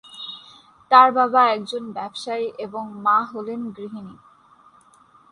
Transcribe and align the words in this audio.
তার 0.91 1.09
বাবা 1.11 1.41
একজন 1.47 1.83
ব্যবসায়ী 1.91 2.47
এবং 2.57 2.83
মা 3.01 3.17
হলেন 3.31 3.61
গৃহিণী। 3.71 4.15